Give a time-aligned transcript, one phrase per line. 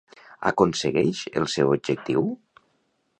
[0.51, 2.25] Aconsegueix el seu objectiu?